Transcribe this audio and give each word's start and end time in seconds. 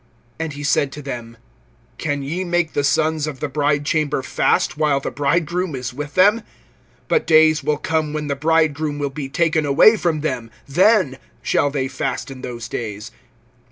(34)And 0.39 0.53
he 0.53 0.63
said 0.63 0.91
to 0.93 1.01
them: 1.03 1.37
Can 1.99 2.23
ye 2.23 2.43
make 2.43 2.73
the 2.73 2.83
sons 2.83 3.27
of 3.27 3.39
the 3.39 3.47
bridechamber 3.47 4.23
fast, 4.25 4.71
[5:34] 4.71 4.77
while 4.77 4.99
the 4.99 5.11
bridegroom 5.11 5.75
is 5.75 5.93
with 5.93 6.15
them? 6.15 6.41
(35)But 7.07 7.25
days 7.27 7.63
will 7.63 7.77
come, 7.77 8.11
when 8.11 8.25
the 8.25 8.35
bridegroom 8.35 8.97
will 8.97 9.11
be 9.11 9.29
taken 9.29 9.63
away 9.63 9.95
from 9.97 10.21
them; 10.21 10.49
then 10.67 11.19
shall 11.43 11.69
they 11.69 11.87
fast 11.87 12.31
in 12.31 12.41
those 12.41 12.67
days. 12.67 13.11